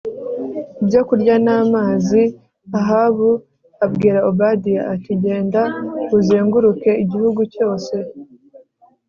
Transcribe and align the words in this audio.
ibyokurya 0.81 1.35
n 1.45 1.47
amazi 1.59 2.21
l 2.71 2.73
Ahabu 2.81 3.29
abwira 3.85 4.19
Obadiya 4.29 4.81
ati 4.93 5.11
genda 5.23 5.61
uzenguruke 6.17 6.91
igihugu 7.03 7.41
cyose 7.53 7.95